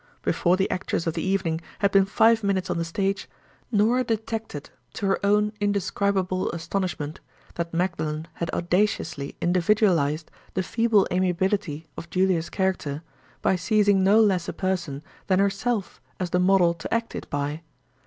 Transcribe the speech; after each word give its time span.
Before 0.23 0.57
the 0.57 0.67
actress 0.71 1.05
of 1.05 1.13
the 1.13 1.21
evening 1.21 1.61
had 1.77 1.91
been 1.91 2.05
five 2.05 2.43
minutes 2.43 2.71
on 2.71 2.79
the 2.79 2.83
stage, 2.83 3.29
Norah 3.71 4.03
detected, 4.03 4.71
to 4.93 5.05
her 5.05 5.23
own 5.23 5.53
indescribable 5.59 6.49
astonishment, 6.53 7.19
that 7.53 7.71
Magdalen 7.71 8.25
had 8.33 8.49
audaciously 8.51 9.35
individualized 9.39 10.31
the 10.55 10.63
feeble 10.63 11.07
amiability 11.11 11.85
of 11.95 12.09
"Julia's" 12.09 12.49
character, 12.49 13.03
by 13.43 13.55
seizing 13.55 14.03
no 14.03 14.19
less 14.19 14.47
a 14.49 14.53
person 14.53 15.03
than 15.27 15.37
herself 15.37 16.01
as 16.19 16.31
the 16.31 16.39
model 16.39 16.73
to 16.73 16.91
act 16.91 17.13
it 17.13 17.29
by. 17.29 17.61